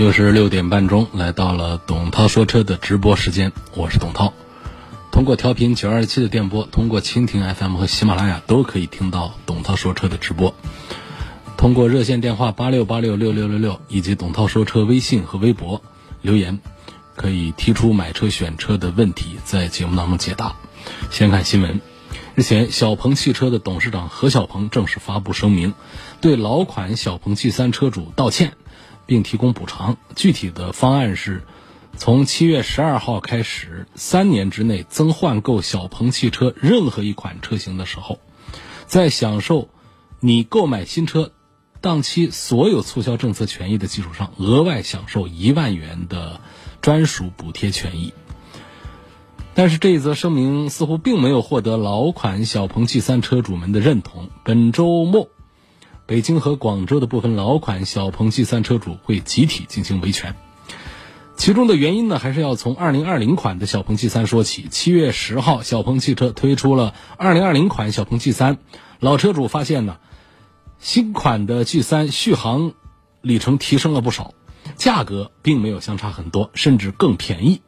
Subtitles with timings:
[0.00, 4.32] 又是六点半钟，来到了董涛说车的直播时间，我是董涛。
[5.12, 10.54] 通过调频九二七的电波，通过蜻蜓 FM 和喜马拉雅都可以听到董涛说车的直播。
[11.58, 15.82] 通过热线电话八六八六六六六六以及董涛说车微信和微博
[16.22, 16.60] 留言，
[17.14, 20.56] 可以提出买车选车的问题，在节目当中解答。
[21.10, 21.78] 先看新闻，
[22.36, 25.74] 日前，小鹏汽车的董事长何小鹏正式发布声明，
[26.22, 28.54] 对老款小鹏 G 三车主道歉。
[29.10, 29.96] 并提供补偿。
[30.14, 31.42] 具体的方案是，
[31.96, 38.20] 从七月十二号开始，三年之内增换购小鹏汽车任何一款车型的时候，
[38.86, 39.68] 在享受
[40.20, 41.32] 你购买新车
[41.80, 46.40] 档期所有促销政策权益的基础上，额外享受一万元的
[46.80, 48.12] 专属补贴权益。
[49.54, 54.30] 但是这一则声明似乎并没有获得老款小鹏 G 三车主们的认同。
[54.44, 55.30] 本周末。
[56.10, 60.34] 北京和广州的部分老款小鹏 G 三车主会集体进行维权，
[61.36, 64.66] 其中的原因呢，还是要从2020款的小鹏 G 三说起。
[64.68, 68.58] 七月十号，小鹏汽车推出了2020款小鹏 G 三，
[68.98, 69.98] 老车主发现呢，
[70.80, 72.72] 新款的 G 三续航
[73.20, 74.34] 里程提升了不少，
[74.74, 77.62] 价格并没有相差很多，甚至更便宜。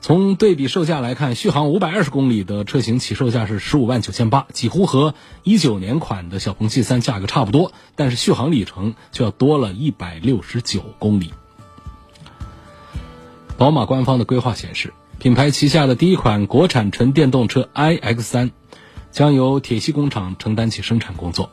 [0.00, 11.32] 从对比售价来看，续航五百二十公里的车型起售价是十五万九千八，几乎和一九年款的小鹏 G 三价格差不多，但是续航里程就要多了一百六十九公里。
[13.56, 18.50] 宝马官方的规划显示，品牌旗下的第一款国产纯电动车 iX 三
[19.10, 21.50] 将由铁西工厂承担起生产工作，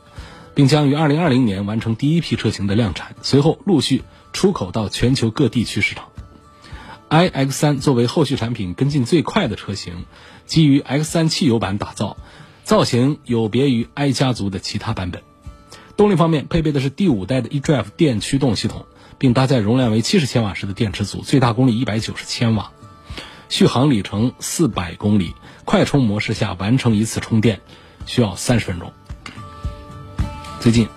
[0.54, 6.04] 并将于二零二零年完成第一批车型的量产，随后陆续出口到全球各地区市场。
[7.14, 10.04] iX 三作为后续产品跟进最快的车型，
[10.46, 12.16] 基于 X 三汽油版打造，
[12.64, 15.22] 造型有别于 i 家族的其他版本。
[15.96, 18.86] 动力方面配备的是第五代的 eDrive 电驱动系统，
[19.16, 22.72] 并搭载容量为七十千瓦时的电池组，最大功率一百九十千瓦，
[23.48, 25.34] 续航里程四百公里。
[25.64, 27.60] 快充模式下完成一次充电
[28.06, 28.92] 需要三十分钟。
[30.58, 30.88] 最近，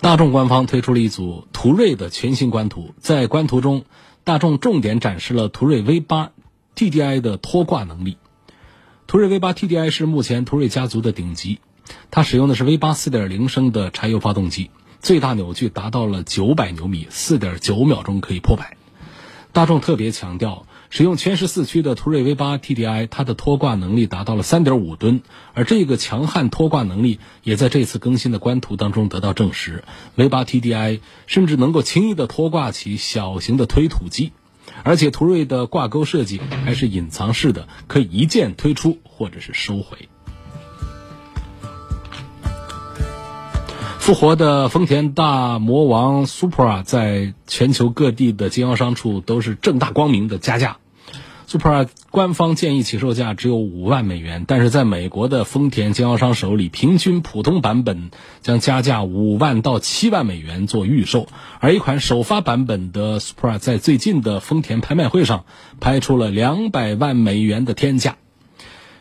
[0.00, 3.84] 大众官方推出了一组途锐的全新官图，在官图中。
[4.26, 6.32] 大众重点展示了途锐 V 八
[6.74, 8.16] TDI 的拖挂能力。
[9.06, 11.60] 途锐 V 八 TDI 是目前途锐家族的顶级，
[12.10, 18.76] 它使用的是 V 八4.0升的柴油发动机，最大扭矩达到了900牛米，4.9秒钟可以破百。
[19.52, 20.66] 大众特别强调。
[20.88, 25.22] 使用全时四驱的途锐 V 八 TDI，它的拖挂能力达到了三点五吨，
[25.54, 29.84] 而这个强悍拖挂能力也在这次更新的官图当中得到证实。
[30.14, 34.32] V 八 TDI 甚至能够轻易的拖挂起小型的推土机，
[34.84, 40.08] 而且途锐的挂钩设计还是隐藏式的，可以一键推出或者是收回。
[44.06, 50.76] 复活的丰田大魔王 Supra 在全球各地的经销商处都是正大光明的加价。
[51.48, 58.12] Supra 官方建议起售价只有五万美元，但是在美国的丰田经销商手里，平均普通版本
[58.42, 61.26] 将加价五万到七万美元做预售，
[61.58, 65.46] 而一款首发版本的 Supra 在最近的丰田拍卖会上
[65.80, 68.14] 拍出了两百万美元的天价。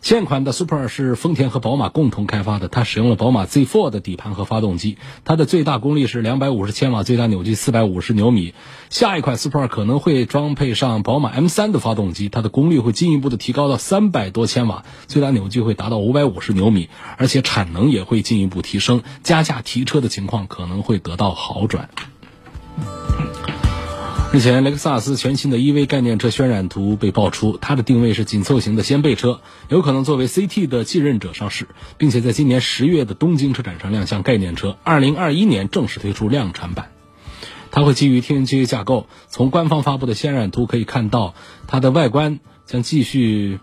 [0.06, 8.54] 现款的 Super 是丰田和宝马共同开发的，它使用了宝马 Z4 的底盘和发动机，它的最大功率是两百五十千瓦，最大扭矩四百五十牛米。
[8.92, 21.90] 下一款 Super 可能会装配上宝马 M3 的发动机，它的功率会进一步的提高到三百多千瓦，最大扭矩会达到五百五十牛米，而且产能也会进一步提升，加价提车的情况可能会得到好转。
[24.36, 29.40] 日前，雷克萨斯全新的 EV 概念车渲染图被爆出，它的定位是紧凑型的掀背车，
[29.70, 36.92] 有可能作为 CT 的继任者上市，并且在今年十月的东京车展上亮相概念车，二零二一年正式推出量产版。
[37.72, 41.34] 它会基于 TNGA 架构，从官方发布的渲染图可以看到，
[41.66, 43.62] 它的外观将继续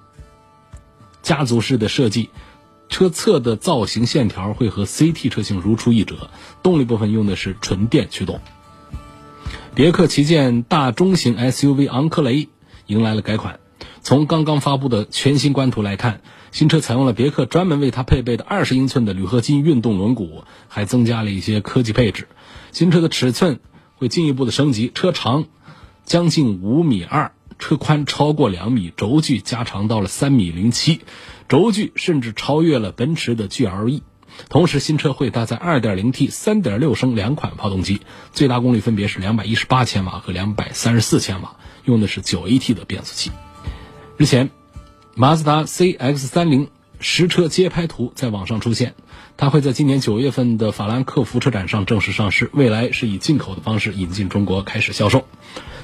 [1.20, 2.30] 家族式的设计，
[2.88, 6.30] 车侧的造型线条会和 CT 车型如出一辙，
[6.62, 8.40] 动力部分用的是纯电驱动。
[9.74, 12.50] 别克旗舰大中型 SUV 昂科雷
[12.86, 13.58] 迎来了改款。
[14.02, 16.20] 从刚刚发布的全新官图来看，
[16.50, 22.28] 新车采用了别克专门为它配备的二十英寸的铝合金运动轮毂，还增加了一些科技配置。
[22.70, 23.60] 新车的尺寸
[23.94, 25.46] 会进一步的升级，车长
[26.04, 31.00] 将近五米二，车宽超过两米，轴距加长到了三米零七，
[31.48, 34.02] 轴距甚至超越了奔驰的 GLE。
[34.48, 38.00] 同时，新车会搭载 2.0T、3.6升两款发动机，
[38.32, 43.30] 最大功率分别是218千瓦和234千瓦，用的是 9AT 的变速器。
[44.16, 44.50] 日前，
[45.14, 46.68] 马自达 CX-30
[47.00, 48.94] 实车街拍图在网上出现，
[49.36, 55.26] 它会在今年九月份的法兰克福车展上正式上市，未来是以进口的方式引进中国开始销售。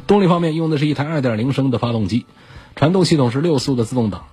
[0.06, 2.25] 动力方面用的是一台2.0升的发动机，
[2.77, 4.27] 传动系统是六速的自动挡。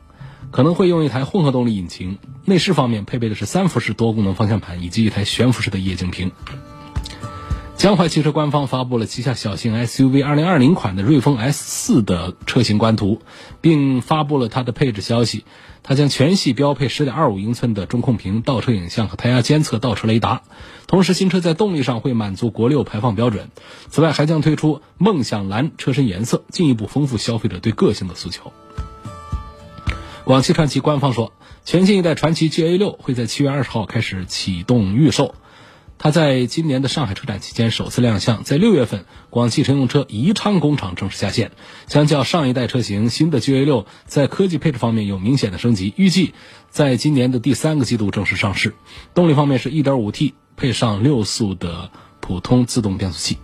[0.51, 6.31] 可能会用一台混合动力引擎，内饰方面配备的是三辐式多功能方向盘以及一台悬浮式的液晶屏。
[7.75, 13.21] 江淮汽车官方发布了旗下小型 SUV 2020款的瑞风 S4 的车型官图，
[13.59, 15.43] 并发布了它的配置消息。
[15.83, 20.41] 它将全系标配10.25英寸的中控屏、倒车影像和胎压监测倒车雷达。
[20.87, 23.51] 同时，新车在动力上会满足国六排放标准。
[23.89, 28.51] 此外，还将推出梦想蓝车身颜色，进一步丰富消费者对个性的诉求。
[30.25, 31.33] 广汽传祺官方说，
[31.65, 35.35] 全新一代传祺 GA6 会在七月二十号开始启动预售。
[35.99, 41.51] 它在今年的上海车展期间首次亮相，在六月份，广汽乘用车宜昌工厂正式下线。
[41.87, 46.33] 相较上一代车型，新的 GA6 在科技配置方面有明显的升级，预计
[46.71, 48.73] 在今年的第三个季度正式上市。
[49.13, 53.37] 动力方面是 1.5T 配上六速的普通自动变速器。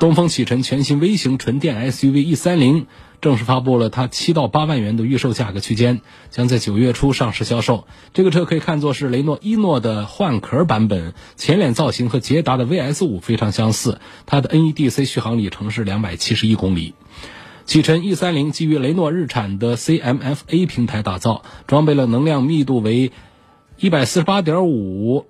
[0.00, 2.86] 东风启辰全新微型纯电 SUV E30。
[3.24, 7.86] 正式发布了它七到八万元的预售价格区间，将在九月初上市销售。
[8.12, 13.98] 这个车可以看作是雷诺伊诺的换壳版本，前脸造型和捷达的 VS 五非常相似。
[14.26, 16.94] 它的 NEDC 续航里程是两百七十一公里。
[17.64, 23.10] 启辰 E 三零基于雷诺日产的 CMF-A 平台打造，装备了能量密度为
[23.78, 25.24] 一百四十八点五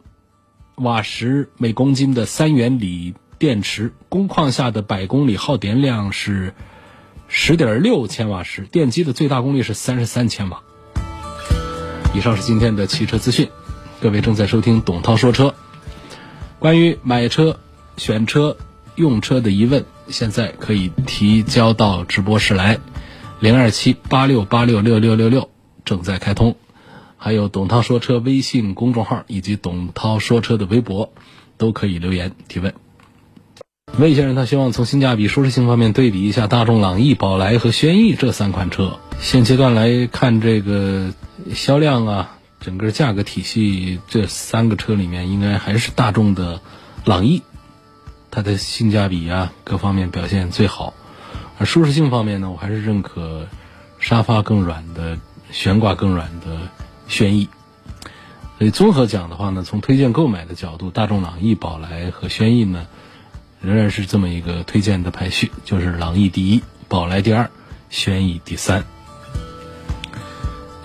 [0.74, 6.54] 瓦时每公斤的三元锂电池，工况下的百公里耗电量是。
[7.36, 10.62] 十点六千瓦时，电机的最大功率是三十三千瓦。
[12.14, 13.50] 以上是今天的汽车资讯，
[14.00, 15.52] 各位正在收听董涛说车。
[16.60, 17.58] 关于买车、
[17.96, 18.56] 选车、
[18.94, 22.78] 用车的疑问，现在可以提交到直播室来，
[23.40, 25.50] 零二七八六八六六六六六
[25.84, 26.56] 正在开通，
[27.16, 31.12] 还有董涛说车微信公众号以及董涛说车的微博，
[31.58, 32.72] 都可以留言提问。
[33.98, 38.98] 魏先生，他希望从性价比、舒适性方面对比一下大众朗逸、宝来和轩逸这三款车。
[39.20, 41.12] 现阶段来看，这个
[41.54, 46.60] 销量啊，整个价格体系，这三个车里面，应该还是大众的
[47.04, 47.42] 朗逸，
[48.32, 50.92] 它的性价比啊，各方面表现最好。
[51.58, 53.46] 而舒适性方面呢，我还是认可
[54.00, 55.18] 沙发更软的、
[55.52, 56.68] 悬挂更软的
[57.06, 57.48] 轩逸。
[58.58, 62.88] 所以综合讲的话呢，从推荐购买的角度，大众朗逸、宝来和轩逸呢。
[63.64, 67.50] 仍然是这么一个推荐的排序，就是朗逸第一，宝来第二，
[67.88, 68.84] 轩逸第三。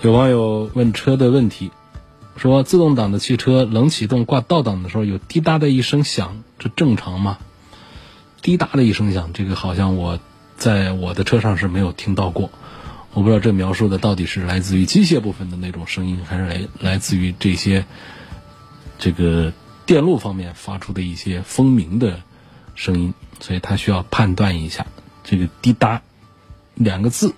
[0.00, 1.72] 有网友问车的问题，
[2.36, 7.36] 说自动挡的汽车冷启动挂倒档的时候有滴答的一声响，这正常吗？
[8.40, 10.18] 滴答的一声响，这个好像我
[10.56, 12.50] 在我的车上是没有听到过。
[13.12, 17.84] 我不知道这描述的到底是来自于机械部分的那种声音，还是来来自于这些
[18.98, 19.52] 这个
[19.84, 22.22] 电路方面发出的一些蜂鸣的。
[22.80, 24.86] 声音，所以它需要判断一下
[25.22, 26.00] 这个“滴答”
[26.74, 27.34] 两个字，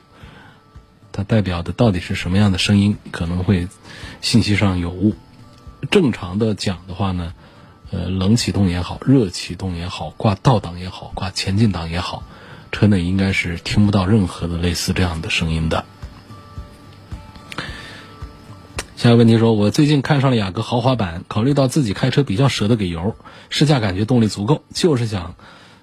[1.10, 3.66] 它代表的到底是什么样的声音，可能会
[4.20, 5.16] 信息上有误。
[5.90, 7.34] 正常的讲的话呢，
[7.90, 12.22] 呃，冷启动也好，热启动也好，挂倒档也好，挂前进档也好，
[12.70, 15.84] 车内应该是听不到任何的类似这样的声音的。
[19.02, 23.16] 下一个问题说，我最近看上了雅阁豪华版，考虑到自己开车比较舍得给油，
[23.50, 25.34] 试驾感觉动力足够，就是想，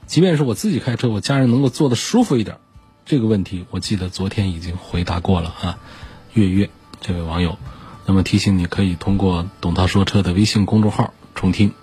[0.05, 2.59] 即便是我自己开车，我家人能够坐得舒服一点。
[3.05, 5.79] 这个问题我记得昨天已经回答过了啊，
[6.31, 6.69] 月月
[7.01, 7.57] 这位网友，
[8.05, 11.73] 那么提醒你可以通过董涛说车的微信公众号重听。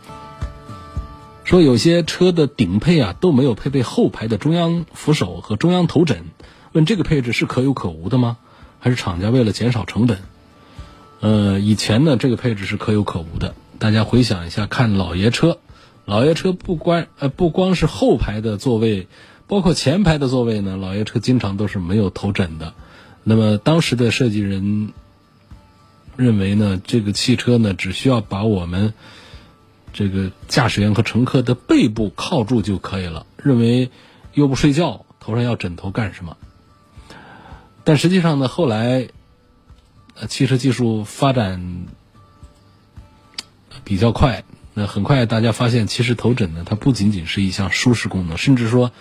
[1.44, 6.24] 说有些车的顶配啊都没有配备后排的中央扶手和中央头枕，
[6.72, 8.38] 问这个配置是可有可无的吗？
[8.80, 10.22] 还是厂家为了减少成本？
[11.20, 13.54] 呃，以前呢，这个配置是可有可无的。
[13.78, 15.58] 大家回想一下，看老爷车，
[16.04, 19.08] 老爷车不关呃不光是后排的座位，
[19.46, 22.74] 包括前排的座位呢，老爷车经常都是没有头枕的。
[23.24, 24.92] 那么当时的设计人
[26.16, 28.92] 认为呢，这个汽车呢只需要把我们
[29.94, 33.90] 这个驾驶员和乘客的背部靠住就可以了，认为
[34.34, 36.36] 又不睡觉，头上要枕头干什么？
[37.84, 39.08] 但实际上呢，后来。
[40.18, 41.86] 呃，汽车技术发展
[43.84, 48.92] 比较快，那很快大家发现，其实头枕呢，它不仅仅是一项舒适功能，甚至说，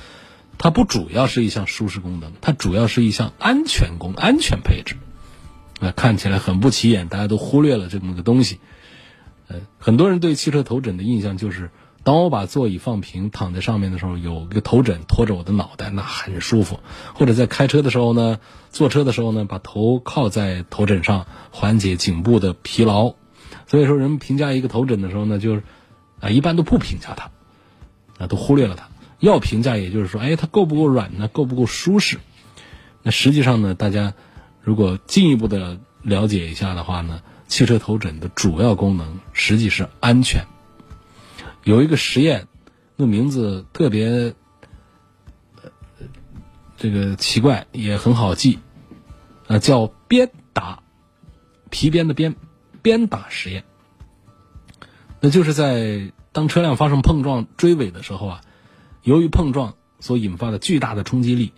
[0.58, 4.98] 它不主要是一项舒适功能，它主要是一项安全功安全配置。
[5.80, 8.60] 啊，看起来很不起眼，大家都忽略了这么个东西。
[9.48, 11.70] 呃，很多人对汽车头枕的印象就是，
[12.06, 16.80] 当我把座椅放平，躺在上面的时候，有一个头枕托着我的脑袋，那很舒服。
[17.16, 23.16] 或者在开车的时候呢，坐车的时候呢，把头靠在头枕上，缓解颈部的疲劳。
[23.68, 25.64] 所以说，人们评价一个头枕的时候呢，就是
[26.20, 27.32] 啊，一般都不评价它，
[28.24, 28.88] 啊，都忽略了它。
[29.20, 31.28] 要评价，也就是说，哎，它够不够软呢？
[31.28, 32.20] 够不够舒适？
[33.02, 34.14] 那实际上呢，大家。
[34.62, 40.46] 如果进一步的了解一下的话呢，汽车头枕的主要功能实际是安全。
[41.66, 42.48] 有一个实验，
[42.96, 44.34] 那名字特别
[46.78, 48.60] 这个奇怪，也很好记，
[49.48, 50.82] 啊，叫鞭打，
[51.70, 52.36] 皮鞭的鞭，
[52.82, 53.66] 鞭打实验。
[55.20, 58.42] 那就是在当车辆发生碰撞追尾的时候啊，
[59.04, 61.52] 由于碰撞所引发的巨大的冲击力，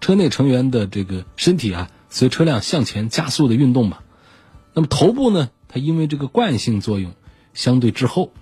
[0.00, 1.90] 车内成员的这个身体啊。
[2.10, 3.98] 随车辆向前加速的运动嘛，
[4.72, 7.12] 那么头部呢，它因为这个惯性作用
[7.54, 8.32] 相对滞后，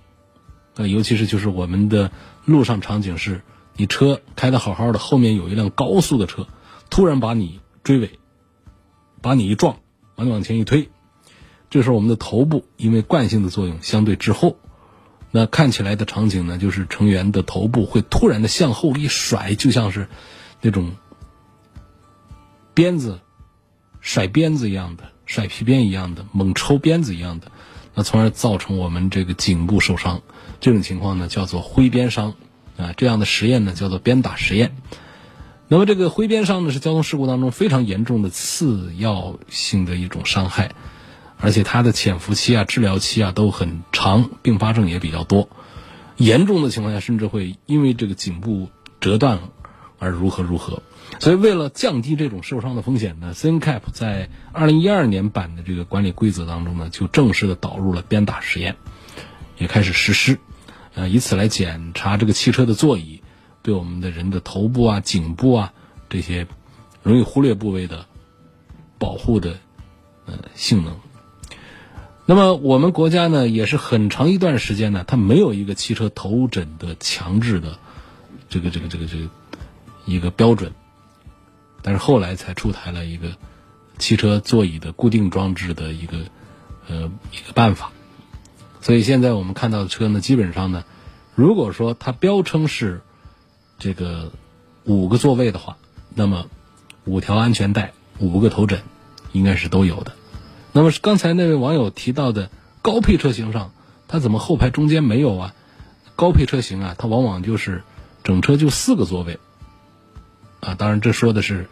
[0.77, 2.11] 呃，尤其是就是我们的
[2.45, 3.43] 路上场景是，
[3.77, 6.47] 你车开的好好的，后面有一辆高速的车，
[6.91, 8.19] 突然把你追尾，
[9.21, 9.79] 把你一撞，
[10.15, 10.89] 把你往前一推，
[11.71, 14.57] 这时候我们的头部因为惯性的作用相对滞后，
[15.31, 20.09] 那看起来的场景呢，就是成员的头部会突然的向后一甩，就像是
[20.61, 20.93] 那种
[22.75, 23.21] 鞭子。
[24.05, 27.53] 甩鞭子一样的，甩皮鞭一样的，猛抽鞭子一样的，
[27.95, 30.23] 那从而造成我们这个颈部受伤。
[30.63, 32.35] 这种情况呢叫做挥鞭伤，
[32.79, 34.77] 啊，这样的实验呢叫做鞭打实验。
[35.67, 40.71] 那么这个挥鞭伤呢是交通事故当中非常严重的次要性的一种伤害，
[41.37, 45.49] 而且它的潜伏期啊、治疗期啊都很长，并发症也比较多。
[46.17, 48.69] 严重的情况下甚至会因为这个颈部
[49.01, 49.41] 折断
[49.99, 50.81] 而如何如何。
[51.19, 58.77] 所以，为了降低这种受伤的风险呢，CNCAP 在二零一二年版的这个管理规则当中呢，就正式的导入了鞭打实验，
[59.59, 60.39] 也开始实施，
[60.95, 63.23] 呃，以此来检查这个汽车的座椅
[63.63, 65.73] 对我们的人的头部啊、颈部啊
[66.09, 66.47] 这些
[67.03, 68.07] 容易忽略部位的
[68.99, 69.59] 保护的
[70.27, 70.97] 呃性能。
[72.25, 77.79] 那么，我们国家呢，也是很长一段时间呢，它没有一个汽车头枕的强制的
[78.49, 79.29] 这个这个这个这个
[80.07, 80.73] 一个标准。
[81.83, 83.33] 但是后来才出台了一个
[83.99, 86.19] 汽车座椅的固定装置的一个
[86.89, 87.91] 呃一个办法，
[88.83, 90.85] 所以现在我们看到的车呢，基本上呢，
[91.35, 93.01] 如果说它标称是
[93.79, 94.31] 这个
[94.85, 95.79] 五个座位的话，
[96.15, 96.47] 那么
[97.05, 98.83] 五条安全带、五个头枕
[99.33, 100.13] 应该是都有的。
[100.73, 102.51] 那么刚才那位网友提到的
[102.83, 103.73] 高配车型上，
[104.09, 105.55] 它怎么后排中间没有啊？
[106.17, 107.83] 高配车型啊，它往往就是
[108.25, 109.39] 整车就四个座位。
[110.61, 111.69] 啊，当然，这说的是，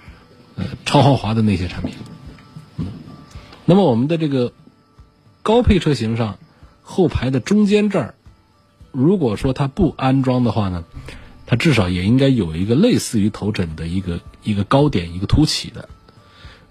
[0.57, 1.95] 呃，超豪华的那些产品。
[2.77, 2.87] 嗯，
[3.65, 4.53] 那么我们的这个
[5.43, 6.39] 高配车型上
[6.91, 8.15] 后排的中间这儿，
[8.91, 10.85] 如果说它不安装的话呢，
[11.47, 15.89] 它至少也应该有一个类似于头枕的一个一个高点一个凸起的，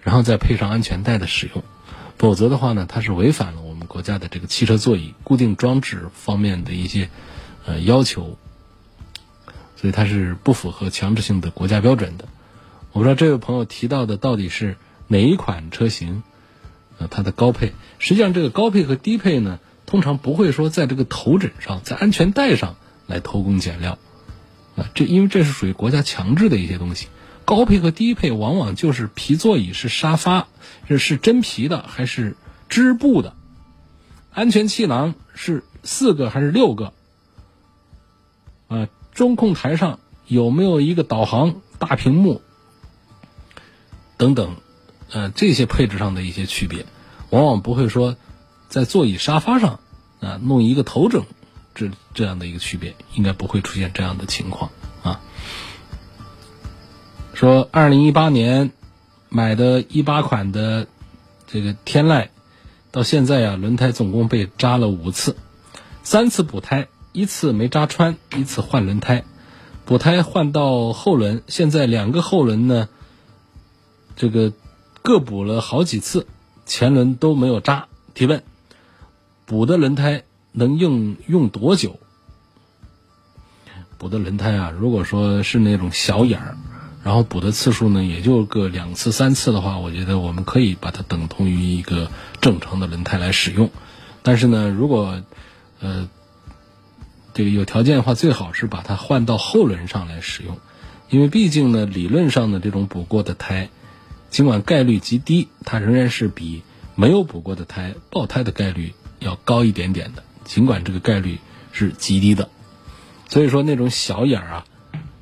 [0.02, 1.64] 然后再配上安全带的使用，
[2.18, 7.10] 否则的话呢，它是违反了我们国家的这个汽车座椅固定装置方面的一些
[7.66, 8.38] 呃要求。
[9.82, 12.26] 所以它是不符合强制性的国家标准的。
[12.92, 14.76] 我不知道这位朋友提到的到底是
[15.08, 16.22] 哪一款车型，
[16.98, 17.72] 呃，它的高配。
[17.98, 22.76] 实际上，这个高配和低配呢，通常不会说在这个头枕上、在安全带上
[23.08, 23.98] 来偷工减料，
[24.76, 27.08] 啊，这因为这是属于国家强制的一些东西。
[27.44, 30.48] 高配和低配往往就是皮座椅是沙发，
[30.88, 33.34] 这是真皮的还是织布的？
[34.32, 36.94] 安全气囊是四个还是六个？
[38.68, 38.88] 啊？
[39.12, 42.44] 中控台上有没有一个导航大屏幕
[44.18, 44.56] 等等，
[45.10, 46.86] 呃，这些配置上的一些区别，
[47.32, 48.16] 往往不会说
[48.70, 49.80] 在座椅沙发上
[50.22, 51.24] 啊弄一个头枕
[51.76, 54.72] 这这样的一个区别，应该不会出现这样的情况
[55.04, 55.20] 啊。
[57.34, 58.72] 说二零一八年
[59.28, 60.88] 买的一八款的
[61.48, 62.30] 这个天籁，
[62.92, 65.36] 到现在啊轮胎总共被扎了五次，
[66.04, 66.88] 三次补胎。
[67.12, 69.26] 一次没扎穿，一次换轮胎，
[69.84, 72.88] 补胎换到后轮，现在两个后轮呢，
[74.16, 74.54] 这个
[75.02, 76.28] 各补了好几次，
[76.68, 77.88] 前轮都没有扎。
[78.14, 78.44] 提问：
[79.50, 82.00] 补的轮胎能用用多久？
[83.98, 86.56] 补的轮胎啊，如果说是那种小眼儿，
[87.04, 93.72] 然后补的次数呢也就个两次三次的话，我觉得我们可以把它等同于一个正常的轮胎来使用。
[94.22, 95.24] 但是呢，如果
[95.80, 96.08] 呃。
[97.32, 100.58] 这个有条件的话，最好是把它换到后轮上来使用，
[101.10, 103.70] 因为毕竟呢，理论上的这种补过的胎，
[104.30, 106.64] 尽管概率极低，它仍然是比
[106.96, 110.24] 没有补过的胎爆胎的概率要高一点点的。
[110.46, 111.40] 尽管这个概率
[111.72, 112.50] 是极低的，
[113.28, 114.66] 所以说那种小眼儿啊，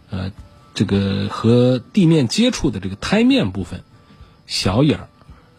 [0.10, 0.32] 呃，
[0.74, 3.84] 这个和地面接触的这个胎面部分
[4.46, 5.10] 小眼儿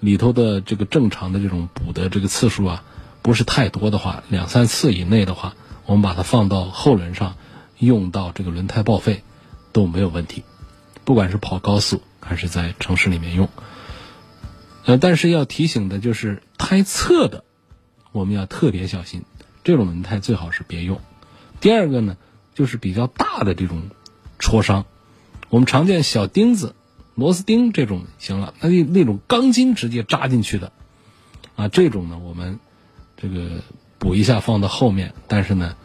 [0.00, 2.85] 里头的这个正常的这种补的这个次数啊，
[3.21, 5.54] 不是太多的话，两三次以内的话，
[5.85, 7.35] 我们把它放到后轮上
[7.78, 9.23] 用到这个轮胎报废
[9.73, 10.45] 都没有问题，
[11.04, 13.50] 不管是跑高速还是在城市里面用。
[14.87, 17.45] 呃，但是要提醒的就是胎侧的，
[18.18, 19.22] 我们要特别小心。
[19.64, 21.00] 这种轮胎最好是别用。
[21.60, 22.16] 第二个呢，
[22.54, 23.90] 就是比较大的这种
[24.38, 24.87] 戳伤，
[25.50, 26.75] 我们常见小钉子、
[27.14, 30.72] 螺丝钉这种行了，那那种钢筋直接扎进去的，
[31.56, 32.58] 啊，这种呢，我们
[33.16, 33.62] 这个
[33.98, 35.76] 补一下放到后面，但是呢，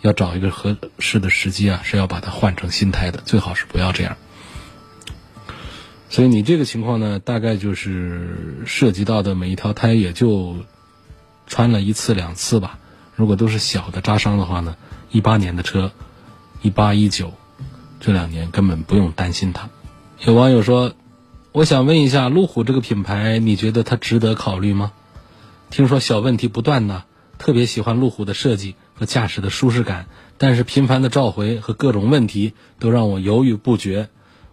[0.00, 4.16] 要找一个合适的时机啊，是要把它换成新胎的，最好是不要这样。
[6.08, 10.56] 所以你这个情况呢，大概就是涉及到的每一条胎也就
[11.46, 12.78] 穿了一次两次吧。
[13.14, 14.76] 如果都是小的扎伤的话呢，
[15.10, 15.92] 一八年的车，
[16.62, 17.32] 一八一九
[18.00, 19.70] 这两年根本不用担心它。
[20.24, 20.92] 有网友说
[21.52, 24.92] ：“我想问一下，路虎这个品牌，你觉得它值得考虑吗？
[25.70, 27.04] 听说小问题不断呢，
[27.38, 30.06] 特别喜欢路虎的设计和驾驶的舒适感，
[30.38, 34.08] 但是频繁的召回和各种问题都让我犹豫不决。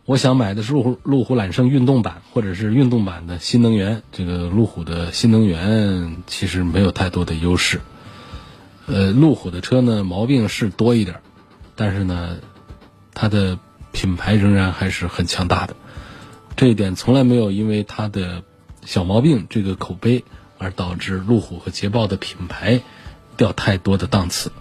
[0.06, 4.04] 我想买的是路虎路虎揽胜运动版或者是运动版的新能源。
[4.12, 7.80] 这个路虎的新能源其实没有太多的优势。”
[8.86, 11.22] 呃，路虎的车呢，毛病是多一点，
[11.78, 12.40] 但是呢，
[13.14, 13.58] 它的
[13.94, 15.78] 品牌仍然还是很强大的。
[16.58, 18.44] 这一点从来没有因为它的
[18.84, 20.26] 小毛病这个口碑
[20.58, 22.82] 而导致路虎和捷豹的品牌
[23.38, 24.52] 掉太多的档次。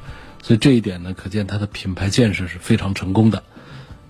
[0.40, 3.42] 所以这一点呢，可见它的品牌建设是非常成功的。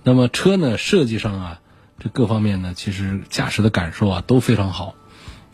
[0.04, 1.60] 那么车呢，设计上啊，
[1.98, 4.94] 这各方面呢，其实驾驶的感受啊都非常好。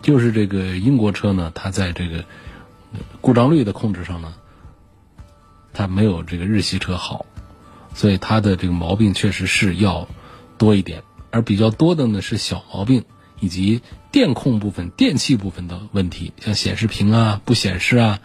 [0.01, 2.25] 就是这个英国车呢，它在这个
[3.21, 4.35] 故障率的控制上呢。
[5.75, 7.25] 它没有这个日系车好，
[7.95, 10.09] 所以它的这个毛病确实是要
[10.57, 13.05] 多一点，而比较多的呢是小毛病
[13.39, 18.19] 以及电控部分、电器部分的问题，像显示屏啊不显示啊，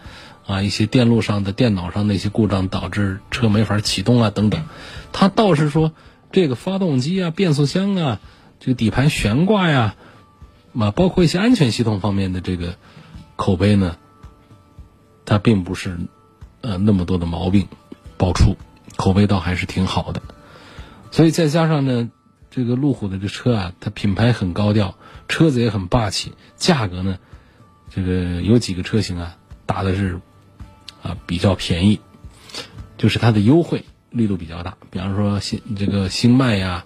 [0.46, 4.64] 啊一些电路上的、电脑上的一些故障导致车没法启动啊等等。
[5.12, 5.92] 它倒是说
[6.34, 8.20] 这个发动机啊、变速箱啊、
[8.60, 9.94] 这个底盘悬挂呀，
[10.76, 12.74] 啊包括一些安全系统方面的这个
[13.36, 13.96] 口碑呢，
[15.24, 15.96] 它并不是。
[16.66, 17.68] 呃，那么多的毛病
[18.16, 18.56] 爆出，
[18.96, 20.22] 口碑倒还是挺好的。
[21.10, 22.10] 所以再加上呢，
[22.50, 24.96] 这个路虎的这车啊，它品牌很高调，
[25.28, 27.18] 车子也很霸气，价格呢，
[27.90, 30.18] 这个有几个车型啊，打的是
[31.02, 32.00] 啊比较便宜，
[32.96, 34.76] 就是它的优惠力度比较大。
[34.90, 36.84] 比方说新这个星脉呀，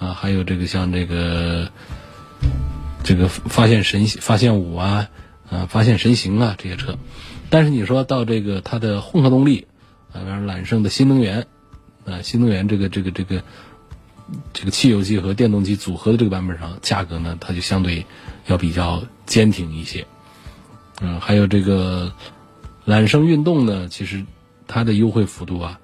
[0.00, 1.70] 啊，还有这个像这个
[3.04, 5.08] 这个发现神发现五啊，
[5.48, 6.98] 啊发现神行啊这些车。
[7.50, 9.66] 但是你说到这个它的混合动力，
[10.12, 11.46] 啊，比方说揽胜的新能源，
[12.06, 13.42] 啊，新能源这个这个这个
[14.54, 18.06] 这个汽油机和电动机组合的这个版本上，价格呢，它就相对
[18.46, 20.06] 要比较坚挺一些。
[21.02, 22.12] 嗯，还有这个
[22.84, 24.24] 揽胜运动呢，其实
[24.66, 25.80] 它的优惠幅度啊，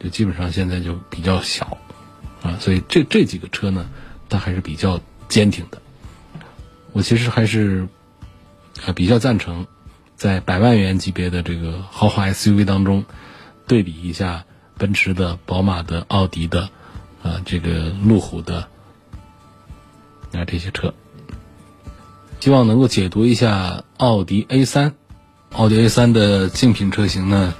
[0.00, 1.78] 就基本上现在就比较小，
[2.42, 3.88] 啊，所以这这几个车呢，
[4.28, 5.80] 它还是比较坚挺的。
[6.92, 7.86] 我其实还是
[8.84, 9.66] 啊比较赞成。
[10.16, 13.06] 在百万元级别的这个豪华 SUV 当中，
[13.66, 14.44] 对比一下
[14.76, 16.68] 奔驰的、宝马的、奥迪的，
[17.22, 18.68] 啊，这个路虎的，
[20.34, 20.92] 啊这些车，
[22.38, 24.94] 希望能够解读一下奥迪 A 三。
[25.52, 27.54] 奥迪 A 三的竞品车型呢，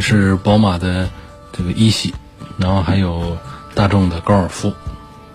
[0.00, 1.10] 是宝马的
[1.58, 2.14] 这个一系，
[2.56, 3.36] 然后还有
[3.74, 4.68] 大众的高尔夫，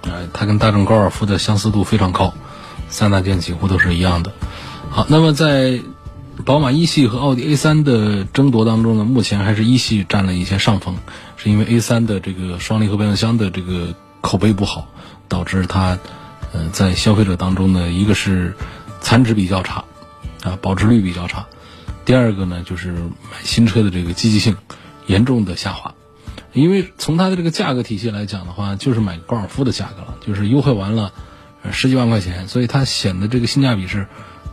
[0.03, 2.33] 啊，它跟大众高尔夫的相似度非常高，
[2.87, 4.31] 三大件几乎都是一样的。
[4.89, 5.81] 好，那么在
[6.45, 10.95] 宝马一系和奥迪 A 三的争夺当中呢，目前还是一系占了一些上风，
[11.35, 14.87] 是因为 A 三的这个双离合变速箱的这个口碑不好，
[15.27, 15.97] 导致它，
[16.53, 18.55] 呃，在消费者当中呢，一个是
[19.01, 19.83] 残值比较差，
[20.43, 21.45] 啊，保值率比较差，
[22.05, 24.55] 第二个呢，就是买新车的这个积极性
[25.05, 25.93] 严重的下滑，
[26.53, 31.11] 因为从它的这个价格体系来讲的话，就是买高尔夫的价格了，就是优惠完了
[31.71, 34.07] 十几万块钱，所以它显得这个性价比是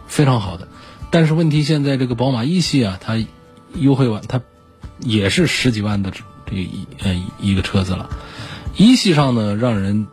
[0.06, 0.66] 非常好的。
[1.10, 3.22] 但是问题现在这个宝马一系啊，它
[3.74, 4.40] 优惠完它
[5.00, 8.08] 也是十几万的这一呃一个车子了。
[8.76, 10.06] 一系上呢，让人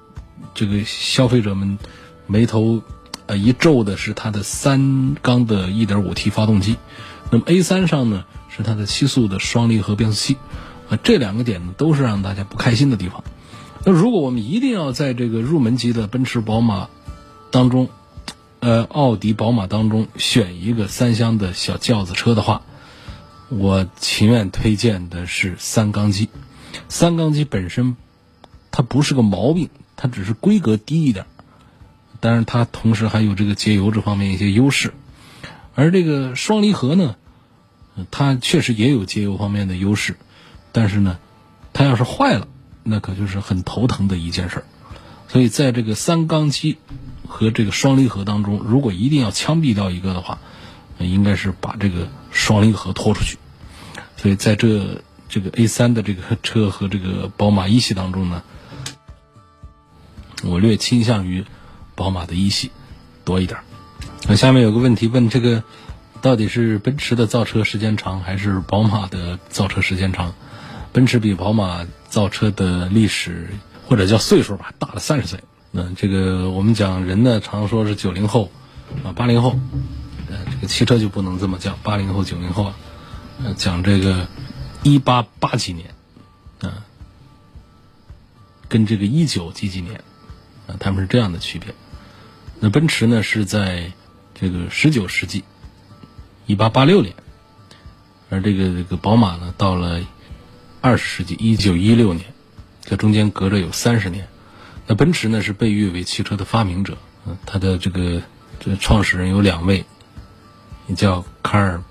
[0.54, 1.78] 这个消费者们
[2.26, 2.82] 眉头
[3.28, 6.76] 呃一皱的是它的三缸的 1.5T 发动机，
[7.32, 10.38] 那么 A 三上呢是它的七速的双离合变速器，
[10.89, 13.23] 啊这两个点呢都是让大家不开心的地方。
[13.86, 16.89] 那如果我们一定要在这个入门级的奔驰、宝马
[17.52, 17.89] 当中，
[18.60, 22.63] 呃，奥迪、宝马当中选一个三厢的小轿子车的话，
[23.50, 26.30] 我情愿推荐的是三缸机。
[26.89, 27.95] 三缸机本身
[28.71, 31.26] 它不是个毛病，它只是规格低一点，
[32.19, 34.93] 但是它同时还有这个节油这方面一些优势。
[35.76, 37.15] 而这个双离合呢，
[38.12, 40.17] 它确实也有节油方面的优势，
[40.71, 41.17] 但是呢，
[41.73, 42.47] 它要是坏了，
[42.84, 44.65] 那可就是很头疼的一件事儿。
[45.27, 46.77] 所以在这个三缸机
[47.27, 50.39] 和这个双离合当中，如果一定要枪毙掉一个的话，
[50.99, 53.38] 应该是把这个双离合拖出去。
[54.15, 58.41] 所以在这这个 A 三的这个车和这个宝马一系当中呢，
[60.43, 61.45] 我略倾向于
[61.95, 62.71] 宝马的一系
[63.25, 63.60] 多一点。
[64.27, 65.63] 那下面有个问题问这个，
[66.21, 70.34] 到底是奔驰的造车时间长还是宝马的造车时间长？
[70.98, 73.50] 奔驰比宝马造车的历史
[73.88, 75.40] 或者叫岁数吧大了三十岁。
[75.70, 78.50] 那这个我们讲人呢，常说是九零后
[79.04, 79.60] 啊八零后，
[80.28, 82.76] 呃这个汽车就不能这么叫八零后九零后啊，
[83.44, 84.28] 呃讲这个
[84.82, 85.94] 一八八几年
[86.62, 86.82] 啊，
[88.68, 90.04] 跟这个一九几几年
[90.66, 91.76] 啊，他们是这样的区别。
[92.60, 93.92] 那奔驰呢是在
[94.34, 95.44] 这个十九世纪，
[96.48, 97.14] 一八八六年，
[98.32, 100.02] 而这个这个宝马呢，到了
[100.82, 102.34] 二十世纪一九一六年，
[102.82, 104.28] 这中间隔着有三十年。
[104.86, 108.22] 那奔驰呢是被誉为汽车的发明者，嗯，它的这个
[108.60, 109.86] 这创始人有两位，
[110.88, 111.84] 一叫卡尔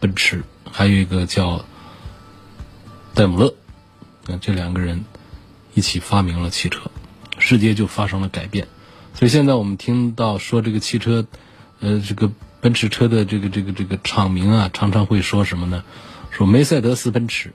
[0.00, 1.64] 奔驰，还有一个叫
[3.12, 3.54] 戴姆勒，
[4.26, 5.04] 那这两个人
[5.74, 6.90] 一起发明了汽车，
[7.38, 8.66] 世界就发生了改变。
[9.12, 11.26] 所以现在我们听到说这个汽车，
[11.80, 15.84] 呃，这个奔驰车的这个这个这个厂名啊，常常会说什么呢？
[16.30, 17.52] 说梅赛德斯奔驰，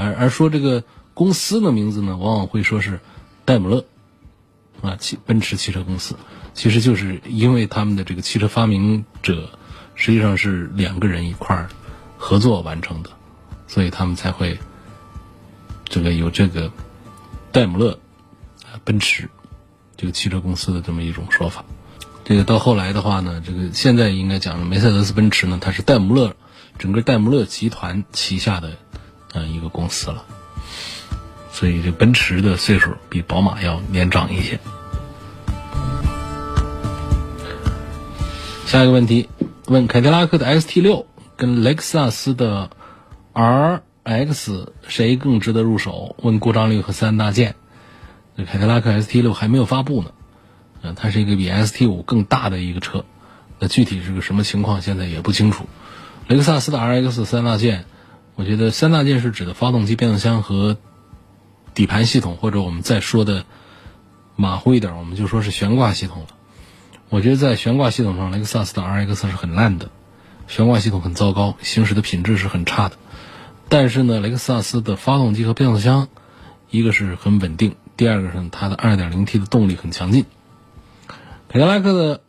[0.00, 0.82] 而而说这个
[1.14, 3.00] 公司的名字呢，往往会说是
[3.44, 3.84] 戴姆勒，
[4.80, 6.16] 啊，汽奔驰汽车公司，
[6.54, 9.50] 其实就是因为他们的这个汽车发明者
[9.94, 11.68] 实际上是两个人一块儿
[12.16, 13.10] 合作完成的，
[13.66, 14.58] 所以他们才会
[15.84, 16.72] 这个有这个
[17.52, 17.98] 戴姆勒
[18.64, 19.28] 啊奔驰。
[19.96, 21.62] 这个汽车公司的这么一种说法，
[22.24, 26.34] 这个到后来的话呢，这个现在应该讲梅赛德斯奔驰呢，它是戴姆勒
[26.78, 28.78] 整个戴姆勒集团旗下的
[29.32, 30.24] 呃一个公司了，
[31.52, 34.58] 所以这奔驰的岁数比宝马要年长一些。
[38.66, 39.28] 下一个问题，
[39.66, 42.70] 问凯迪拉克的 ST 六跟雷克萨斯的
[43.34, 46.14] RX 谁更值得入手？
[46.22, 47.56] 问故障率和三大件。
[48.46, 50.12] 凯迪拉克 ST 六还没有发布呢，
[50.82, 53.04] 嗯，它是一个比 ST 五更大的一个车，
[53.58, 55.66] 那具体是个什么情况，现在也不清楚。
[56.28, 57.84] 雷克萨斯的 RX 三大件，
[58.40, 60.78] 我觉得三大件是指的发动机、变速箱和
[61.74, 63.44] 底盘系统，或者我们再说的
[64.34, 66.28] 马虎一点，我们就说是悬挂系统了。
[67.10, 69.90] 我觉得在悬挂系统上，雷克萨斯的 RX 是很烂的，
[70.48, 72.96] 悬挂系统很糟糕，行驶的品质是很差的。
[73.68, 76.08] 但是呢，雷克萨斯的发动机和变速箱，
[76.70, 77.76] 一个是很稳定。
[77.98, 80.24] 第二个是它的 2.0T 的动力很强劲。
[81.50, 82.22] 凯迪拉克的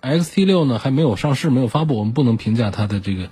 [0.00, 3.28] XT6 呢还没有上市，没有发布，我们不能评价它的这个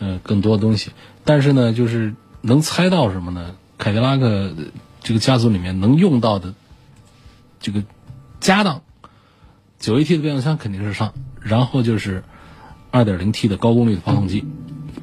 [0.00, 0.90] 呃更多的东西。
[1.24, 3.54] 但是呢，就是能猜到什么呢？
[3.78, 4.52] 凯迪拉克
[5.00, 6.54] 这个家族里面能用到的
[7.60, 7.84] 这个
[8.40, 8.82] 家当
[9.80, 12.24] ，9AT 的变速箱肯定是上，然后就是
[12.90, 14.44] 2.0T 的高功率的发动机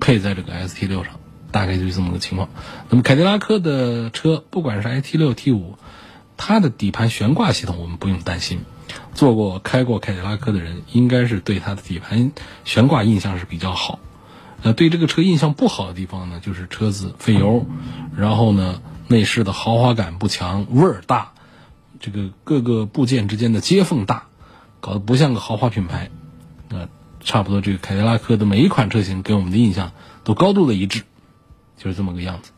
[0.01, 1.19] 配在这个 ST6 上，
[1.51, 2.49] 大概就是这么个情况。
[2.89, 5.61] 那么凯迪拉克的车，不管是 IT6、T5。
[6.39, 8.61] 它的底盘悬挂系统我们不用担心，
[9.15, 12.31] 坐过开过凯迪拉克的人应该是对它的底盘
[12.63, 13.97] 悬挂印象是比较好。
[14.63, 17.65] 呃，对这个车印象不好的地方呢，就是车子费油，
[18.15, 21.33] 然后呢内饰的豪华感不强，味儿大，
[21.99, 24.27] 这个各个部件之间的接缝大，
[24.79, 26.09] 搞得不像个豪华品牌。
[26.69, 26.89] 呃，
[27.21, 29.91] 差不多这个凯迪拉克的每一款车型给我们的印象
[30.23, 31.03] 都高度的一致，
[31.77, 32.51] 就是这么个样子。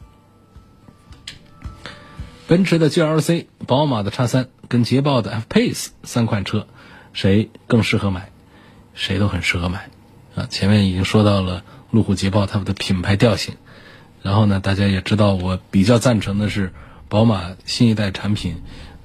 [2.48, 6.66] 奔驰的 GLC、宝马的 X3 跟捷豹的 F-Pace 三款车，
[7.14, 8.32] 谁更适合买？
[8.96, 9.90] 谁都很适合买
[10.36, 10.48] 啊！
[10.50, 13.56] 前面已经说到了路虎、捷豹它们的品牌调性，
[14.22, 16.74] 然后呢，大家也知道我比较赞成的是
[17.08, 18.62] 宝马新一代产品，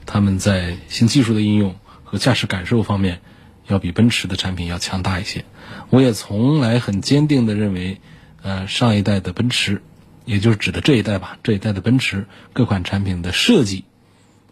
[0.07, 3.21] 他们在新技术的应用和驾驶感受方面
[3.67, 5.45] 要比奔驰的产品要强大一些。
[5.91, 8.01] 我也从来很坚定的认为，
[8.43, 9.83] 呃，上一代的奔驰。
[10.27, 13.85] 也就是指的这一代吧，这一代的奔驰各款产品的设计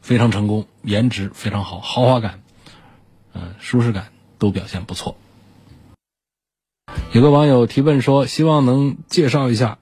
[0.03, 2.43] 非常成功，颜值非常好，豪华感、
[3.33, 5.17] 嗯舒适感都表现不错。
[7.13, 9.79] 有个网友提问说，希望能介绍一下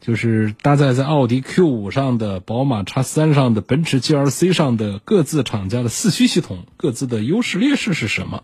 [0.00, 8.42] 就是搭载在奥迪 Q 五上的、宝马 X 三上的、奔驰 GLC 上的各自厂家的四驱系统，各自的优势劣势是什么？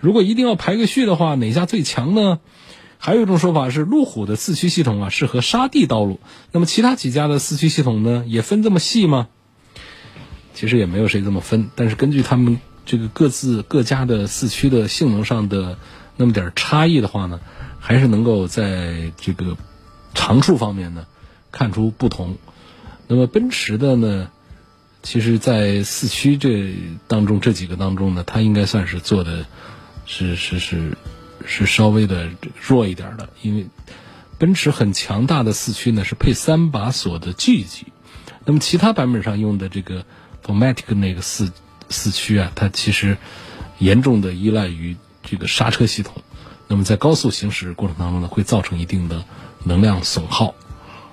[0.00, 2.40] 如果一定要排个序的话，哪家最强呢？
[2.98, 6.20] 还有一种说法是，路虎的四驱系统啊适合沙地道路，
[6.52, 9.28] 那么其他几家的四驱系统呢，也分这么细吗？
[10.54, 15.76] 其实也没有谁这么分，但是根据他们这个各自各家的四驱的性能上的
[16.16, 17.40] 那么点差异的话呢，
[17.80, 19.56] 还是能够在这个
[20.14, 21.06] 长处方面呢
[21.52, 22.36] 看出不同。
[23.06, 24.30] 那么奔驰的呢，
[25.02, 26.74] 其实在四驱这
[27.08, 29.46] 当中这几个当中呢，它应该算是做的
[30.06, 30.96] 是是是。
[31.46, 33.66] 是稍微的弱一点的，因为
[34.38, 37.88] 奔驰很强大的四驱呢是配三把锁的 G 级，
[38.46, 40.06] 那么其他版本上用的这个
[40.42, 41.52] Formatic 那个四
[41.90, 43.18] 四驱啊，它其实
[43.78, 46.22] 严重的依赖于这个刹车系统，
[46.68, 49.24] 那么在高速行驶过程当中呢，会造成一定的
[49.64, 50.54] 能量损耗，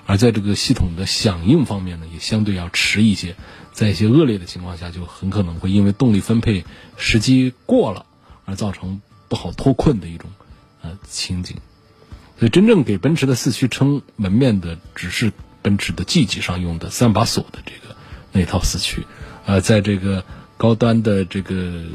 [0.06, 3.36] 而在这个系统的响应方面呢，也相对要迟一些，
[3.72, 6.66] 在一些恶劣的情况下，就很可能会因为动力分配
[6.98, 8.06] 时机过了
[8.46, 9.02] 而造成。
[9.32, 10.30] 不好脱困的一种
[10.82, 11.56] 呃情景，
[12.38, 17.96] 所以真正给奔驰的四驱撑门面的，只是奔驰的 G 级上用的三把锁的这个
[18.34, 19.08] 那套四驱，
[19.46, 20.26] 呃，在这个
[20.58, 21.86] 高端的这个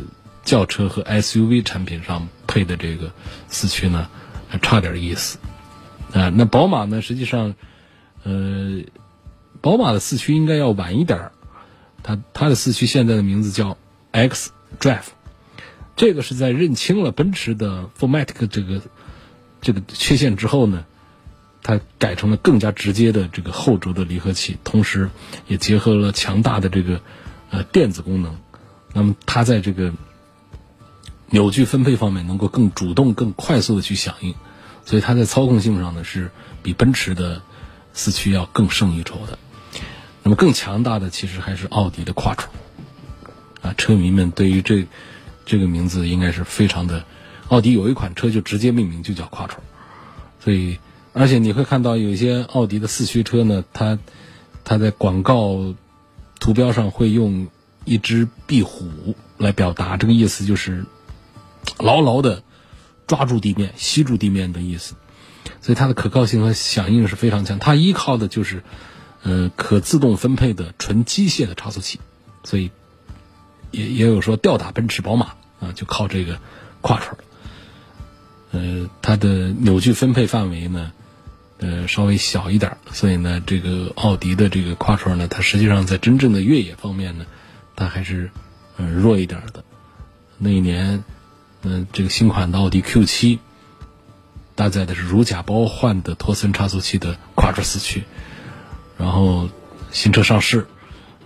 [0.47, 3.13] 轿车和 SUV 产品上配的这个
[3.49, 4.09] 四驱呢，
[4.49, 5.39] 还差点意思
[6.15, 6.31] 啊。
[6.31, 7.55] 那宝马呢，实际上，
[8.23, 8.81] 呃，
[9.61, 11.33] 宝马的四驱应该要晚一点儿
[12.03, 13.77] 它它的四驱现在的名字叫
[14.13, 15.09] X Drive。
[15.97, 18.81] 这个是在认清了奔驰的 Formatic 这个
[19.61, 20.85] 这个缺陷之后呢，
[21.63, 25.11] 它改成了更加直接的这个后轴的离合器，同时
[25.49, 27.01] 也结合了强大的这个
[27.51, 28.39] 呃电子功能。
[28.93, 29.93] 那么它在这个
[31.31, 34.35] 扭矩分配方面能够更主动、更快速的去响应，
[34.85, 36.31] 所以它在操控性上呢是
[36.63, 37.43] 比奔驰的
[37.93, 39.39] 四驱要更胜一筹的。
[40.23, 42.47] 那么更强大的其实还是奥迪的 Quattro
[43.63, 44.87] 啊，车迷们对于这。
[45.49, 47.05] 这个名字应该是非常的，
[47.47, 49.59] 奥迪有一款车就直接命名就叫 Quattro，
[50.41, 50.81] 所以
[51.13, 53.97] 而且你会看到有一些奥迪的四驱车呢，它
[54.65, 55.73] 它在广告
[56.41, 57.47] 图标上会用
[57.85, 60.85] 一只壁虎来表达，这个意思就是
[61.79, 62.43] 牢牢的
[63.07, 64.95] 抓住地面、吸住地面的意思，
[65.61, 67.59] 所以它的可靠性和响应是非常强。
[67.59, 68.63] 它依靠的就是
[69.23, 72.01] 呃可自动分配的纯机械的差速器，
[72.45, 72.71] 所以。
[73.73, 76.39] 也也有说吊打奔驰、宝马啊，就靠这个
[76.81, 77.19] 跨车。
[78.53, 80.93] 呃，它的扭矩分配范围呢，
[81.59, 87.27] 呃，稍微小一点，所以呢，这个奥迪的这个跨车呢，它实际上在真正的越野方面呢，
[87.75, 88.31] 它还是
[88.77, 89.65] 呃弱一点的。
[90.39, 91.03] 那一年，
[91.67, 93.41] 嗯，这个新款的奥迪 Q 七
[94.55, 98.05] 搭载的是如假包换的托森差速器的跨车四驱，
[98.97, 99.49] 然后
[99.91, 100.67] 新车上市，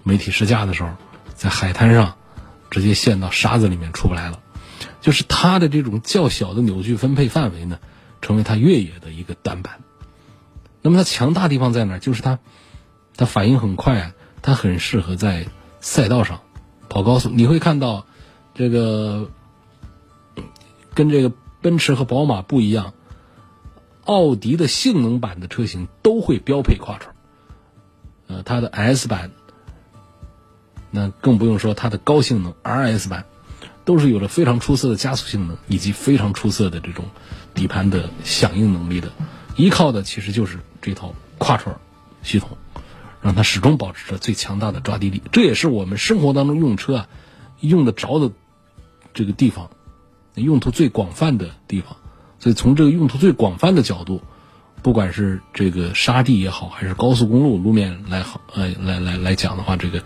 [0.03, 0.91] 媒体试驾的时候，
[1.35, 2.17] 在海滩上。
[2.71, 4.39] 直接陷到沙子里面出不来了，
[5.01, 7.81] 就是它的这种较小的扭矩分配范围呢，
[8.23, 9.81] 成为它越野的一个短板。
[10.81, 11.99] 那么它强大地方在哪？
[11.99, 12.39] 就是它，
[13.17, 15.49] 它反应很快，它很适合在
[15.81, 16.43] 赛道上
[16.89, 17.29] 跑高速。
[17.29, 18.07] 你会看到，
[18.55, 19.29] 这个
[20.95, 22.95] 跟这个奔驰和宝马不一样，
[24.05, 27.11] 奥迪的性能版的车型都会标配跨车，
[28.27, 29.31] 呃，它的 S 版。
[30.93, 33.25] 那更不用说它的高性能 RS 版，
[33.85, 37.05] 都是有着非常出色的加速性能以及非常出色的这种
[37.55, 39.13] 底盘的响应能力的，
[39.55, 41.77] 依靠的其实就是这套跨车
[42.25, 42.59] 系统，
[43.23, 45.23] 让它始终保持着最强大的抓地力。
[45.31, 47.09] 这也是我们生活当中用车啊
[47.61, 48.33] 用得着的
[49.15, 49.71] 这个地方，
[50.43, 51.97] 用途最广泛的地方。
[52.39, 54.21] 所以从这个用途最广泛的角度，
[54.83, 60.03] 不管是这个沙地也好，还是高速公路路面来好呃来来来讲的话，这个。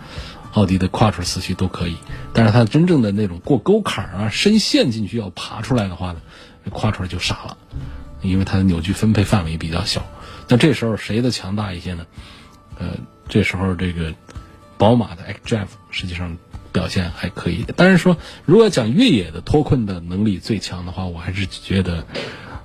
[0.54, 1.96] 奥迪的跨车四驱都可以，
[2.32, 6.20] 但是它真正的那种过沟坎啊、深陷进去要爬出来的话呢，
[6.70, 7.56] 跨车就傻了，
[8.22, 10.06] 因为它的扭矩分配范围比较小。
[10.46, 12.06] 那这时候谁的强大一些呢？
[12.78, 12.90] 呃，
[13.28, 14.14] 这时候这个
[14.78, 16.38] 宝马的 xDrive 实际上
[16.74, 17.64] 表现还可以。
[17.76, 22.04] 但是说，如果讲越野的脱困的能力最强的话，我还是觉得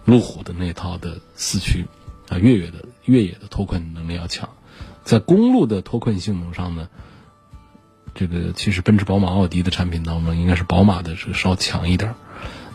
[0.03, 1.85] 路虎的那套的四驱
[2.27, 4.49] 啊，越野的越野的脱困能力要强。
[5.03, 6.89] 在公路的脱困性能上呢？
[8.15, 12.15] 这个其实奔驰、宝马、奥迪的产品当中，应该是宝马的这个稍强一点。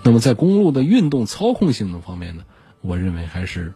[0.04, 2.44] 那么在公路的运动操控性能方面呢，
[2.80, 3.74] 我认为还是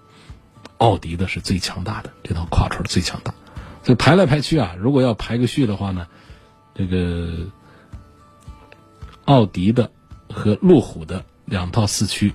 [0.79, 3.35] 奥迪的是最强大的，这套跨车最强大。
[3.83, 6.07] 所以排来排去啊，如果要排个序的话呢，
[6.79, 7.51] 这个
[9.25, 9.91] 奥迪的
[10.31, 12.33] 和路虎的两套四驱，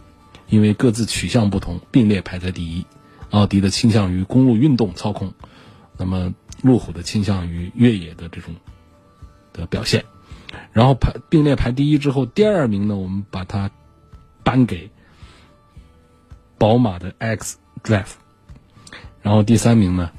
[0.50, 2.86] 因为各自取向不同，并列排在第一。
[3.30, 5.34] 奥迪的倾向于公路运动操控，
[5.98, 8.54] 那么路虎的倾向于越野的这种
[9.54, 10.04] 的表现。
[10.74, 13.72] 然后排并列排第一之后，第二名呢，我们把它
[14.44, 14.92] 颁给
[16.58, 18.12] 宝马的 X Drive，
[19.22, 20.12] 然后第三名呢，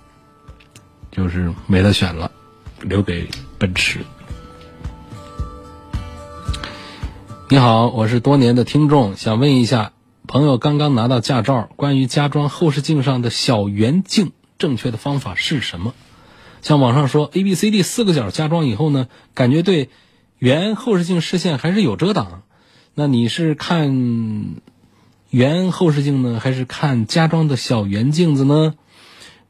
[1.11, 2.33] 就是没得选了，
[2.85, 4.01] 留给奔驰。
[7.49, 9.93] 你好，我是多年的听众，想问一下，
[10.27, 15.95] 朋友刚刚拿到驾照，关于加装后视镜上的小圆镜，正确的方法是什么？
[16.63, 19.91] 像网上说 A、B、C、D 四个角加装以后呢，感觉对
[20.39, 22.43] 原后视镜视线还是有遮挡。
[22.95, 24.55] 那你是看
[25.31, 28.75] 原后视镜呢，还是看加装的小圆镜子呢？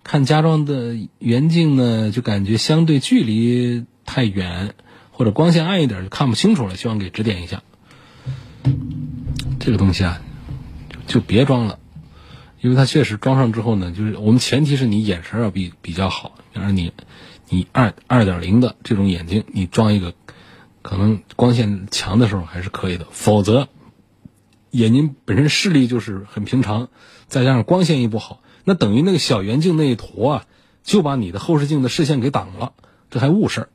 [0.04, 4.74] 看加装的圆镜呢，就感觉相对距离太远，
[5.10, 7.62] 或者光线暗一点就看不清楚了，希望给指点一下。
[9.58, 10.20] 这个东西啊，
[11.06, 11.78] 就别装了，
[12.60, 16.92] 因为它确实装上之后呢，就是我们前提是你眼神要比比较好，比方说你
[17.48, 20.12] 你二二点零的这种眼睛，你装一个
[20.82, 23.68] 可能光线强的时候还是可以的，否则
[24.70, 26.88] 眼睛本身视力就是很平常，
[27.26, 30.46] 再加上光线一不好，那等于那个小圆镜那一坨啊，
[30.82, 32.72] 就把你的后视镜的视线给挡了，
[33.10, 33.68] 这还误事儿，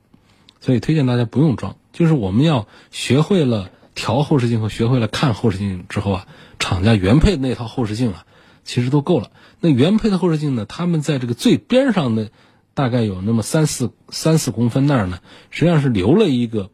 [0.59, 3.71] 所以推荐大家不用装，就是我们要学会了。
[3.95, 8.25] 调后视镜和学会了看后视镜之后啊，厂家原配的那套后视镜啊，
[8.63, 9.29] 其实都够了。
[9.59, 12.31] 那原配的后视镜呢，他们在这个最边上的
[12.73, 16.69] 大概有那么三四三四公分那儿呢，实际上是留了一个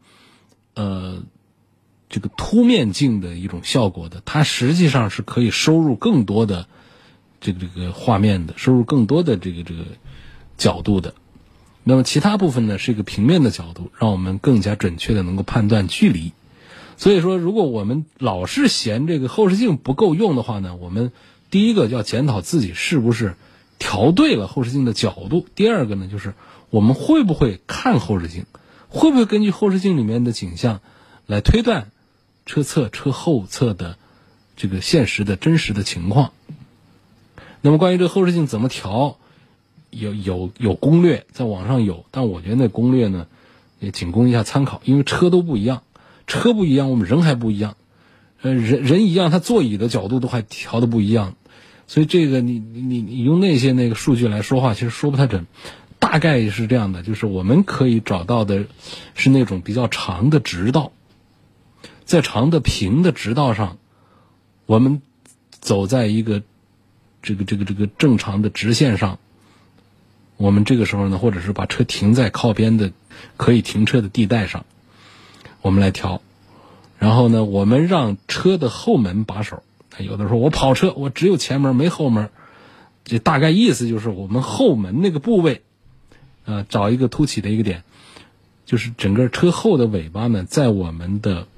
[0.74, 1.24] 呃
[2.08, 4.22] 这个凸面镜的一种效果的。
[4.24, 6.68] 它实际上是可以收入更多的
[7.52, 9.84] 这个这个画面的，收入更多的这个这个
[10.56, 11.14] 角度的。
[11.84, 16.32] 那么其他部分呢，是一个平面的角度，让我们更加准确的能够判断距离。
[16.96, 21.12] 所以说，如果我们老是嫌这个后视镜不够用的话呢，我们
[21.50, 23.36] 第一个要检讨自己是不是
[23.78, 25.46] 调对了后视镜的角度。
[25.54, 26.34] 第二个呢，就是
[26.70, 28.46] 我们会不会看后视镜，
[28.88, 30.80] 会不会根据后视镜里面的景象
[31.26, 31.92] 来推断
[32.46, 33.98] 车侧、车后侧的
[34.56, 36.32] 这个现实的真实的情况。
[37.66, 39.16] 那么关于这个后视镜怎么调，
[39.90, 43.26] 有有有攻略，在网上有，但我觉得那攻略呢，
[43.80, 45.82] 也仅供一下参考，因为车都不一样。
[46.28, 47.76] 车不一样，我们人还不一样，
[48.40, 51.34] 呃，人人一样，他座椅的角度都还调的不一样，
[51.88, 55.48] 所以这个你你你用那些那个数据来说话，其实说不太准。
[55.98, 58.66] 大概是这样的，就是我们可以找到的
[59.16, 60.92] 是那种比较长的直道，
[62.04, 63.76] 在长的平的直道上，
[64.66, 65.02] 我们
[65.50, 66.44] 走在一个
[67.26, 69.18] 这个这个这个正常的直线上，
[70.36, 72.92] 我们这个时候呢，或者是把车停在靠边的
[73.36, 74.64] 可以停车的地带上。
[75.60, 76.22] 我们来调，
[77.00, 79.64] 然后呢，我们让车的后门把手。
[79.98, 82.30] 有的说我跑车，我只有前门没后门，
[83.02, 85.62] 这大概意思就是我们后门那个部位，
[86.44, 87.82] 呃，找一个凸起的一个点，
[88.66, 91.48] 就是整个车后的尾巴呢，在我们的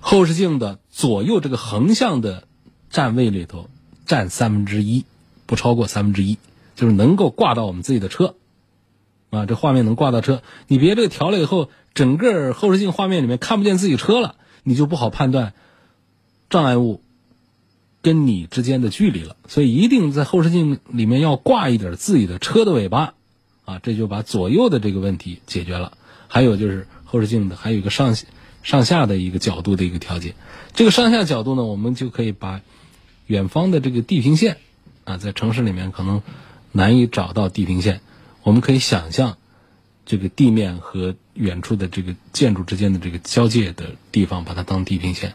[0.00, 2.48] 后视镜的左右这个横向的
[2.90, 3.68] 站位里头
[4.06, 5.04] 占三分之一，
[5.44, 6.38] 不超过三分之一，
[6.76, 8.36] 就是能够挂到我们自己的车，
[9.30, 11.68] 啊，这画面能挂到车，你别这个调了以后。
[11.96, 15.54] 整个后视镜画面里面看不见自己车了，你就不好判断
[16.50, 17.00] 障碍物
[18.02, 19.34] 跟你之间的距离了。
[19.48, 23.14] 所以一定在后视镜里面要挂一点自己的车的尾巴，
[23.64, 25.96] 啊，这就把左右的这个问题解决了。
[26.28, 28.14] 还有就是后视镜的还有一个上
[28.62, 30.34] 上下的一个角度的一个调节。
[30.74, 32.60] 这个上下角度呢，我们就可以把
[33.26, 34.58] 远方的这个地平线
[35.04, 36.22] 啊，在城市里面可能
[36.72, 38.00] 难以找到地平线，
[38.42, 39.36] 我们可以想象。
[40.08, 45.34] 这个地面和远处的这个建筑之间的这个交界的地方，把它当地平线。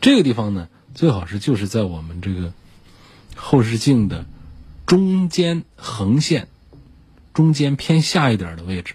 [0.00, 2.54] 这个地方呢，最好是就是在我们这个
[3.34, 4.24] 后视镜的
[4.86, 6.48] 中间横线
[7.34, 8.94] 中间偏下一点的位置。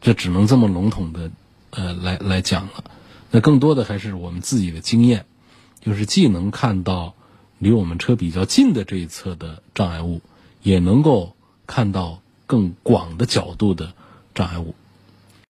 [0.00, 1.30] 这只能这么笼统的
[1.70, 2.82] 呃来来讲了。
[3.30, 5.24] 那更多的还是我们自己的经验，
[5.80, 7.14] 就是既能看到
[7.58, 10.20] 离我们车比较近的这一侧的障碍物，
[10.62, 11.34] 也能够
[11.66, 12.20] 看到。
[12.50, 13.92] 更广的角度的
[14.34, 14.74] 障碍物。